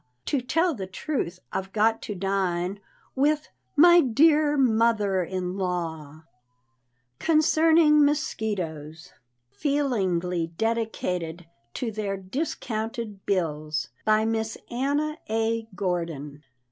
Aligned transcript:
To 0.25 0.41
tell 0.41 0.73
the 0.73 0.87
truth, 0.87 1.37
I've 1.53 1.71
got 1.73 2.01
to 2.01 2.15
dine 2.15 2.79
With 3.13 3.49
my 3.75 4.01
dear 4.01 4.57
mother 4.57 5.23
in 5.23 5.59
law!" 5.59 5.93
Harper's 5.93 6.15
Weekly. 7.19 7.25
CONCERNING 7.33 8.03
MOSQUITOES. 8.05 9.13
Feelingly 9.51 10.47
Dedicated 10.57 11.45
to 11.75 11.91
their 11.91 12.17
Discounted 12.17 13.27
Bills. 13.27 13.89
BY 14.03 14.25
MISS 14.25 14.57
ANNA 14.71 15.19
A. 15.29 15.67
GORDON. 15.75 16.45